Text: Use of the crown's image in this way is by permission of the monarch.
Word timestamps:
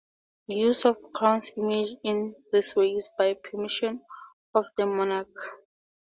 Use 0.47 0.83
of 0.85 0.99
the 0.99 1.09
crown's 1.13 1.51
image 1.57 1.89
in 2.03 2.33
this 2.51 2.75
way 2.75 2.95
is 2.95 3.11
by 3.19 3.35
permission 3.35 4.01
of 4.55 4.65
the 4.75 4.87
monarch. 4.87 5.27